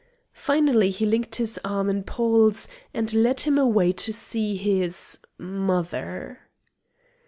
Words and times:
Finally 0.33 0.89
he 0.89 1.05
linked 1.05 1.35
his 1.35 1.59
arm 1.63 1.87
in 1.87 2.01
Paul's 2.01 2.67
and 2.91 3.13
led 3.13 3.41
him 3.41 3.59
away 3.59 3.91
to 3.91 4.11
see 4.11 4.55
his 4.57 5.19
mother. 5.37 6.39